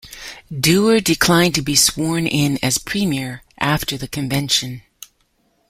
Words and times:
Doer 0.51 0.99
declined 0.99 1.53
to 1.53 1.61
be 1.61 1.75
sworn 1.75 2.25
in 2.25 2.57
as 2.63 2.79
Premier 2.79 3.43
after 3.59 3.97
the 3.99 4.07
convention. 4.07 4.81